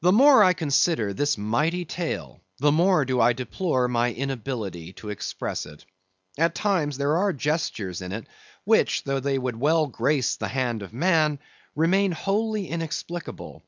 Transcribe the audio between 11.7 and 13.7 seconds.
remain wholly inexplicable.